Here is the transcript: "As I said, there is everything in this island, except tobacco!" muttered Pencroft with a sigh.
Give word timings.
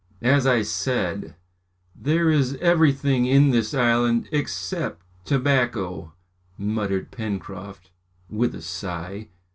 "As 0.23 0.47
I 0.47 0.63
said, 0.63 1.35
there 1.95 2.31
is 2.31 2.55
everything 2.55 3.25
in 3.27 3.51
this 3.51 3.75
island, 3.75 4.27
except 4.31 5.03
tobacco!" 5.25 6.13
muttered 6.57 7.11
Pencroft 7.11 7.91
with 8.27 8.55
a 8.55 8.63
sigh. 8.63 9.27